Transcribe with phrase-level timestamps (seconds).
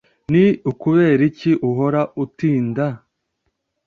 [0.31, 2.85] Ni ukubera iki uhora utinda?